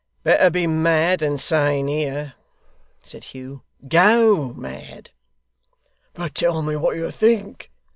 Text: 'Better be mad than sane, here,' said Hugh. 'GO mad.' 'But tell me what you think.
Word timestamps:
'Better 0.23 0.49
be 0.49 0.65
mad 0.65 1.19
than 1.19 1.37
sane, 1.37 1.87
here,' 1.87 2.33
said 3.03 3.23
Hugh. 3.23 3.61
'GO 3.87 4.51
mad.' 4.53 5.11
'But 6.15 6.33
tell 6.33 6.63
me 6.63 6.75
what 6.75 6.95
you 6.95 7.11
think. 7.11 7.69